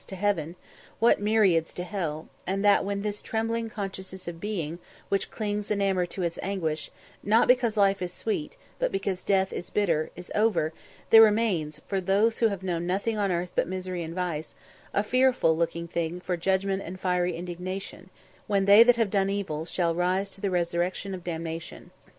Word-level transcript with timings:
to 0.07 0.15
heaven 0.15 0.55
what 0.97 1.21
myriads 1.21 1.75
to 1.75 1.83
hell; 1.83 2.27
and 2.47 2.65
that, 2.65 2.83
when 2.83 3.03
"this 3.03 3.21
trembling 3.21 3.69
consciousness 3.69 4.27
of 4.27 4.39
being, 4.39 4.79
which 5.09 5.29
clings 5.29 5.69
enamoured 5.69 6.09
to 6.09 6.23
its 6.23 6.39
anguish," 6.41 6.89
not 7.21 7.47
because 7.47 7.77
life 7.77 8.01
is 8.01 8.11
sweet, 8.11 8.57
but 8.79 8.91
because 8.91 9.21
death 9.21 9.53
is 9.53 9.69
bitter, 9.69 10.09
is 10.15 10.31
over, 10.33 10.73
there 11.11 11.21
remains, 11.21 11.79
for 11.85 12.01
those 12.01 12.39
who 12.39 12.47
have 12.47 12.63
known 12.63 12.87
nothing 12.87 13.15
on 13.19 13.31
earth 13.31 13.51
but 13.53 13.67
misery 13.67 14.01
and 14.01 14.15
vice, 14.15 14.55
"a 14.91 15.03
fearful 15.03 15.55
looking 15.55 15.87
for 16.19 16.33
of 16.33 16.39
judgment 16.39 16.81
and 16.81 16.99
fiery 16.99 17.35
indignation," 17.35 18.09
when 18.47 18.65
they 18.65 18.81
that 18.81 18.95
have 18.95 19.11
done 19.11 19.29
evil 19.29 19.65
"shall 19.65 19.93
rise 19.93 20.31
to 20.31 20.41
the 20.41 20.49
resurrection 20.49 21.13
of 21.13 21.23
damnation." 21.23 21.91